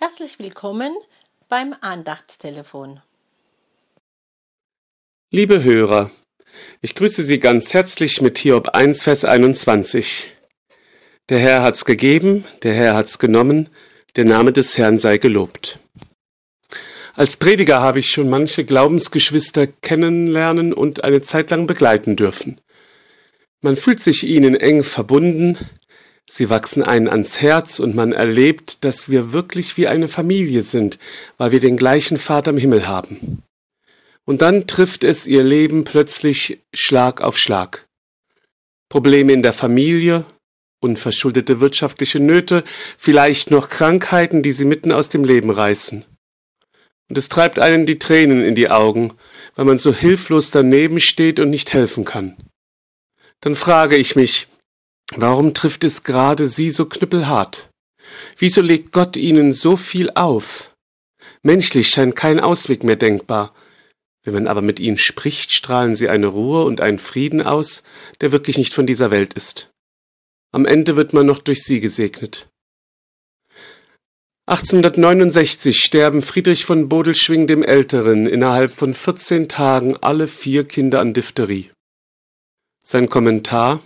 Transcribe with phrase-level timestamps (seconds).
[0.00, 0.94] Herzlich willkommen
[1.48, 3.00] beim Andachtstelefon.
[5.32, 6.12] Liebe Hörer,
[6.80, 10.36] ich grüße Sie ganz herzlich mit Hiob 1, Vers 21.
[11.28, 13.70] Der Herr hat's gegeben, der Herr hat's genommen,
[14.14, 15.80] der Name des Herrn sei gelobt.
[17.14, 22.60] Als Prediger habe ich schon manche Glaubensgeschwister kennenlernen und eine Zeit lang begleiten dürfen.
[23.62, 25.58] Man fühlt sich ihnen eng verbunden,
[26.30, 30.98] Sie wachsen einen ans Herz und man erlebt, dass wir wirklich wie eine Familie sind,
[31.38, 33.42] weil wir den gleichen Vater im Himmel haben.
[34.26, 37.88] Und dann trifft es ihr Leben plötzlich Schlag auf Schlag.
[38.90, 40.26] Probleme in der Familie,
[40.80, 42.62] unverschuldete wirtschaftliche Nöte,
[42.98, 46.04] vielleicht noch Krankheiten, die sie mitten aus dem Leben reißen.
[47.08, 49.14] Und es treibt einen die Tränen in die Augen,
[49.54, 52.36] weil man so hilflos daneben steht und nicht helfen kann.
[53.40, 54.46] Dann frage ich mich,
[55.16, 57.70] Warum trifft es gerade Sie so knüppelhart?
[58.36, 60.74] Wieso legt Gott Ihnen so viel auf?
[61.42, 63.54] Menschlich scheint kein Ausweg mehr denkbar.
[64.24, 67.82] Wenn man aber mit Ihnen spricht, strahlen Sie eine Ruhe und einen Frieden aus,
[68.20, 69.70] der wirklich nicht von dieser Welt ist.
[70.52, 72.48] Am Ende wird man noch durch Sie gesegnet.
[74.46, 81.12] 1869 sterben Friedrich von Bodelschwing dem Älteren innerhalb von 14 Tagen alle vier Kinder an
[81.12, 81.70] Diphtherie.
[82.82, 83.82] Sein Kommentar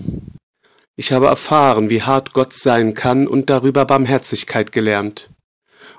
[0.96, 5.30] ich habe erfahren, wie hart Gott sein kann und darüber Barmherzigkeit gelernt.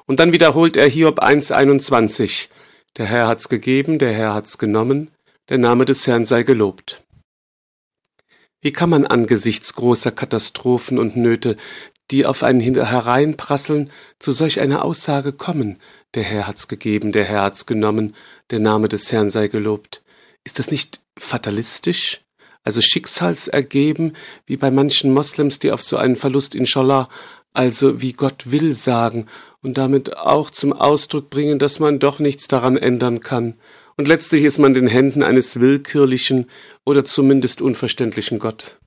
[0.05, 2.49] Und dann wiederholt er Hiob 1,21.
[2.97, 5.09] Der Herr hat's gegeben, der Herr hat's genommen,
[5.49, 7.01] der Name des Herrn sei gelobt.
[8.61, 11.57] Wie kann man angesichts großer Katastrophen und Nöte,
[12.11, 15.79] die auf einen hereinprasseln, zu solch einer Aussage kommen?
[16.13, 18.15] Der Herr hat's gegeben, der Herr hat's genommen,
[18.51, 20.03] der Name des Herrn sei gelobt.
[20.43, 22.22] Ist das nicht fatalistisch?
[22.63, 27.09] Also schicksalsergeben, wie bei manchen Moslems, die auf so einen Verlust inshallah,
[27.53, 29.27] also wie Gott will sagen
[29.61, 33.55] und damit auch zum Ausdruck bringen, dass man doch nichts daran ändern kann.
[33.95, 36.49] Und letztlich ist man den Händen eines willkürlichen
[36.83, 38.79] oder zumindest unverständlichen Gott.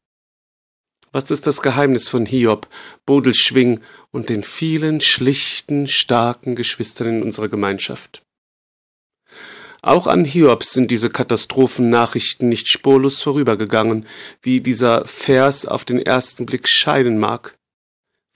[1.12, 2.69] Was ist das Geheimnis von Hiob,
[3.06, 8.25] Bodelschwing und den vielen schlichten, starken Geschwistern in unserer Gemeinschaft?
[9.86, 14.04] Auch an Hiob sind diese Katastrophennachrichten nicht spurlos vorübergegangen,
[14.42, 17.56] wie dieser Vers auf den ersten Blick scheinen mag.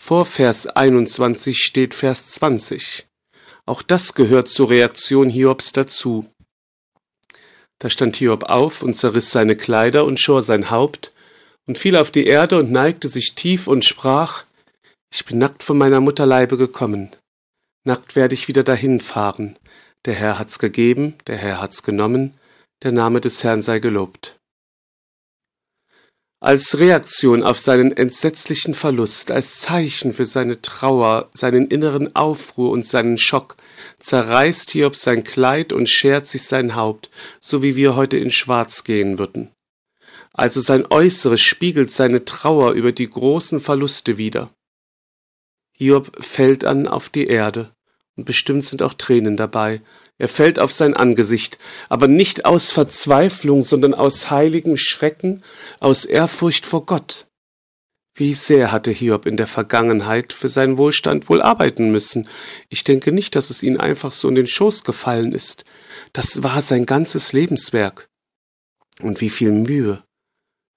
[0.01, 3.09] Vor Vers 21 steht Vers 20.
[3.67, 6.31] Auch das gehört zur Reaktion Hiobs dazu.
[7.81, 11.11] Da stand Hiob auf und zerriss seine Kleider und schor sein Haupt
[11.67, 14.45] und fiel auf die Erde und neigte sich tief und sprach,
[15.13, 17.11] ich bin nackt von meiner Mutterleibe gekommen,
[17.83, 19.59] nackt werde ich wieder dahin fahren,
[20.07, 22.35] der Herr hat's gegeben, der Herr hat's genommen,
[22.83, 24.39] der Name des Herrn sei gelobt.
[26.43, 32.87] Als Reaktion auf seinen entsetzlichen Verlust, als Zeichen für seine Trauer, seinen inneren Aufruhr und
[32.87, 33.59] seinen Schock,
[33.99, 37.11] zerreißt Hiob sein Kleid und schert sich sein Haupt,
[37.41, 39.51] so wie wir heute in Schwarz gehen würden.
[40.33, 44.51] Also sein Äußeres spiegelt seine Trauer über die großen Verluste wider.
[45.77, 47.71] Hiob fällt an auf die Erde,
[48.17, 49.81] und bestimmt sind auch Tränen dabei.
[50.19, 55.43] Er fällt auf sein Angesicht, aber nicht aus Verzweiflung, sondern aus heiligem Schrecken,
[55.79, 57.27] aus Ehrfurcht vor Gott.
[58.15, 62.29] Wie sehr hatte Hiob in der Vergangenheit für seinen Wohlstand wohl arbeiten müssen.
[62.69, 65.65] Ich denke nicht, dass es ihm einfach so in den Schoß gefallen ist.
[66.13, 68.11] Das war sein ganzes Lebenswerk.
[69.01, 70.03] Und wie viel Mühe,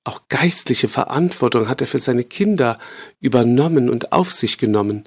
[0.06, 2.78] auch geistliche Verantwortung hat er für seine Kinder
[3.20, 5.06] übernommen und auf sich genommen.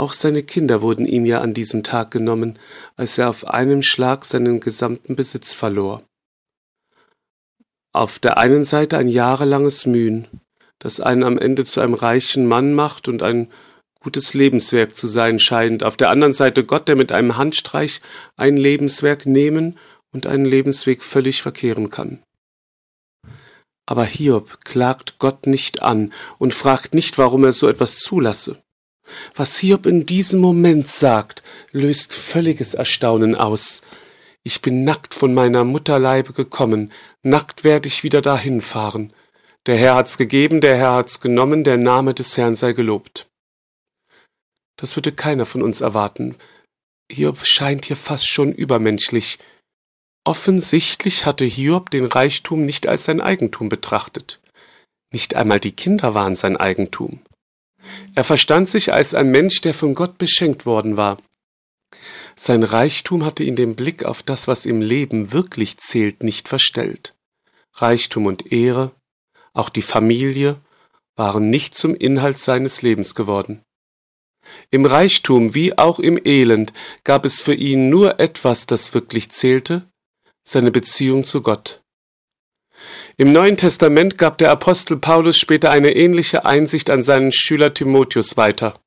[0.00, 2.58] Auch seine Kinder wurden ihm ja an diesem Tag genommen,
[2.96, 6.02] als er auf einem Schlag seinen gesamten Besitz verlor.
[7.92, 10.26] Auf der einen Seite ein jahrelanges Mühen,
[10.78, 13.52] das einen am Ende zu einem reichen Mann macht und ein
[14.00, 18.00] gutes Lebenswerk zu sein scheint, auf der anderen Seite Gott, der mit einem Handstreich
[18.38, 19.78] ein Lebenswerk nehmen
[20.14, 22.22] und einen Lebensweg völlig verkehren kann.
[23.84, 28.62] Aber Hiob klagt Gott nicht an und fragt nicht, warum er so etwas zulasse.
[29.34, 33.82] Was Hiob in diesem Moment sagt, löst völliges Erstaunen aus.
[34.42, 36.92] Ich bin nackt von meiner Mutterleibe gekommen,
[37.22, 39.12] nackt werde ich wieder dahin fahren.
[39.66, 43.28] Der Herr hat's gegeben, der Herr hat's genommen, der Name des Herrn sei gelobt.
[44.76, 46.36] Das würde keiner von uns erwarten.
[47.12, 49.38] Hiob scheint hier fast schon übermenschlich.
[50.24, 54.40] Offensichtlich hatte Hiob den Reichtum nicht als sein Eigentum betrachtet.
[55.12, 57.20] Nicht einmal die Kinder waren sein Eigentum.
[58.14, 61.16] Er verstand sich als ein Mensch, der von Gott beschenkt worden war.
[62.36, 67.14] Sein Reichtum hatte ihn den Blick auf das, was im Leben wirklich zählt, nicht verstellt.
[67.74, 68.92] Reichtum und Ehre,
[69.52, 70.60] auch die Familie,
[71.16, 73.62] waren nicht zum Inhalt seines Lebens geworden.
[74.70, 76.72] Im Reichtum wie auch im Elend
[77.04, 79.86] gab es für ihn nur etwas, das wirklich zählte,
[80.42, 81.82] seine Beziehung zu Gott.
[83.16, 88.36] Im Neuen Testament gab der Apostel Paulus später eine ähnliche Einsicht an seinen Schüler Timotheus
[88.36, 88.80] weiter.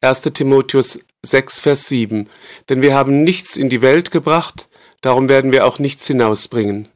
[0.00, 0.22] 1.
[0.22, 2.28] Timotheus 6, Vers 7.
[2.68, 4.68] Denn wir haben nichts in die Welt gebracht,
[5.02, 6.88] darum werden wir auch nichts hinausbringen.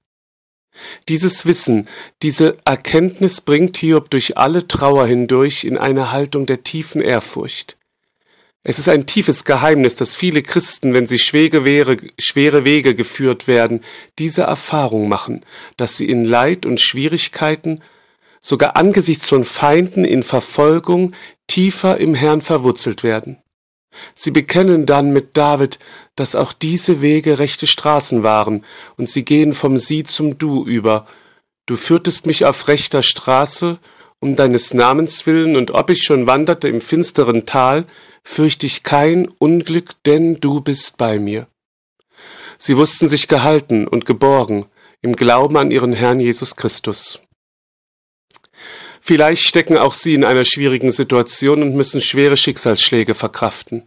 [1.08, 1.88] Dieses Wissen,
[2.22, 7.76] diese Erkenntnis bringt Hiob durch alle Trauer hindurch in eine Haltung der tiefen Ehrfurcht.
[8.66, 13.82] Es ist ein tiefes Geheimnis, dass viele Christen, wenn sie schwere, Wege geführt werden,
[14.18, 15.44] diese Erfahrung machen,
[15.76, 17.82] dass sie in Leid und Schwierigkeiten,
[18.40, 21.12] sogar angesichts von Feinden in Verfolgung,
[21.46, 23.36] tiefer im Herrn verwurzelt werden.
[24.14, 25.78] Sie bekennen dann mit David,
[26.16, 28.64] dass auch diese Wege rechte Straßen waren,
[28.96, 31.06] und sie gehen vom Sie zum Du über.
[31.66, 33.78] Du führtest mich auf rechter Straße,
[34.20, 37.86] um deines Namens willen, und ob ich schon wanderte im finsteren Tal,
[38.22, 41.46] fürchte ich kein Unglück, denn du bist bei mir.
[42.58, 44.66] Sie wussten sich gehalten und geborgen
[45.02, 47.20] im Glauben an ihren Herrn Jesus Christus.
[49.00, 53.86] Vielleicht stecken auch Sie in einer schwierigen Situation und müssen schwere Schicksalsschläge verkraften.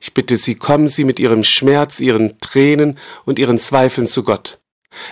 [0.00, 4.58] Ich bitte Sie, kommen Sie mit Ihrem Schmerz, Ihren Tränen und Ihren Zweifeln zu Gott.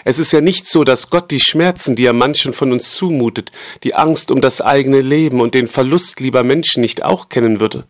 [0.05, 3.53] Es ist ja nicht so, dass Gott die Schmerzen, die er manchen von uns zumutet,
[3.83, 7.87] die Angst um das eigene Leben und den Verlust lieber Menschen nicht auch kennen würde.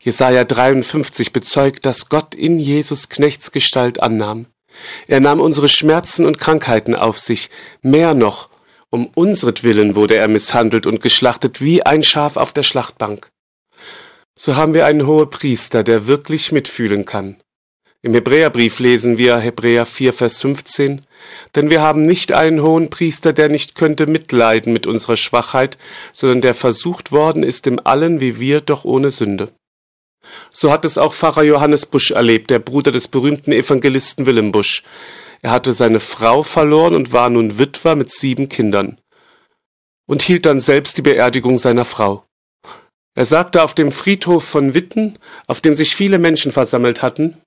[0.00, 4.46] Jesaja 53 bezeugt, dass Gott in Jesus Knechtsgestalt annahm.
[5.06, 7.50] Er nahm unsere Schmerzen und Krankheiten auf sich.
[7.82, 8.48] Mehr noch,
[8.90, 13.30] um unsretwillen wurde er misshandelt und geschlachtet wie ein Schaf auf der Schlachtbank.
[14.36, 17.36] So haben wir einen hohen Priester, der wirklich mitfühlen kann.
[18.04, 21.06] Im Hebräerbrief lesen wir Hebräer 4, Vers 15,
[21.54, 25.78] denn wir haben nicht einen hohen Priester, der nicht könnte mitleiden mit unserer Schwachheit,
[26.12, 29.52] sondern der versucht worden ist im Allen wie wir, doch ohne Sünde.
[30.50, 34.82] So hat es auch Pfarrer Johannes Busch erlebt, der Bruder des berühmten Evangelisten Willem Busch.
[35.40, 39.00] Er hatte seine Frau verloren und war nun Witwer mit sieben Kindern
[40.06, 42.26] und hielt dann selbst die Beerdigung seiner Frau.
[43.14, 47.40] Er sagte auf dem Friedhof von Witten, auf dem sich viele Menschen versammelt hatten,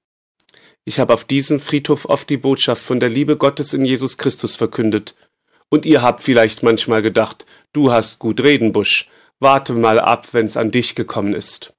[0.88, 4.56] ich habe auf diesem Friedhof oft die Botschaft von der Liebe Gottes in Jesus Christus
[4.56, 5.16] verkündet.
[5.68, 9.10] Und ihr habt vielleicht manchmal gedacht, du hast gut reden, Busch.
[9.40, 11.74] Warte mal ab, wenn's an dich gekommen ist.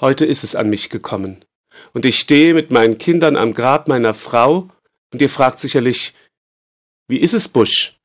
[0.00, 1.44] Heute ist es an mich gekommen.
[1.92, 4.70] Und ich stehe mit meinen Kindern am Grab meiner Frau,
[5.12, 6.14] und ihr fragt sicherlich,
[7.08, 7.98] wie ist es, Busch?